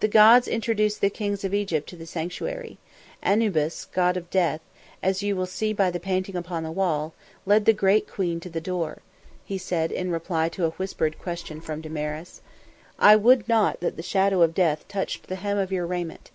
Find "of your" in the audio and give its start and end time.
15.58-15.86